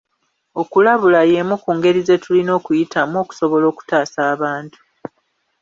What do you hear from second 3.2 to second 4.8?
okusobola okutaasa abantu.